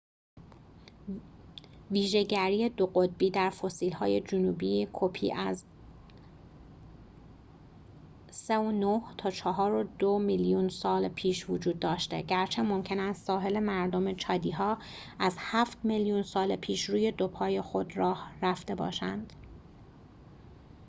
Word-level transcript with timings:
ویژه‌گری 1.91 2.69
دوقطبی 2.69 3.29
در 3.29 3.49
فسیل‌های 3.49 4.21
جنوبی‌کپی 4.21 5.31
از 5.31 5.63
4.2-3.9 8.47 10.05
میلیون 10.21 10.69
سال 10.69 11.07
پیش 11.07 11.49
وجود 11.49 11.79
داشته، 11.79 12.21
گرچه 12.21 12.61
ممکن 12.61 12.99
است 12.99 13.25
ساحل‌مردم 13.25 14.13
چادی‌ها 14.15 14.77
از 15.19 15.35
هفت 15.39 15.85
میلیون 15.85 16.23
سال 16.23 16.55
پیش 16.55 16.83
روی 16.85 17.11
دو 17.11 17.27
پای 17.27 17.61
خود 17.61 17.97
راه 17.97 18.31
رفته 18.41 18.75
باشند 18.75 19.33